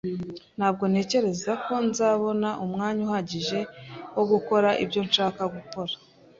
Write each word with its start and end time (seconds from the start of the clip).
Ntabwo 0.57 0.83
ntekereza 0.91 1.51
ko 1.65 1.73
nzabona 1.87 2.49
umwanya 2.65 3.01
uhagije 3.07 3.59
wo 4.15 4.23
gukora 4.31 4.69
ibyo 4.83 5.01
nshaka 5.07 5.41
gukora 5.55 5.93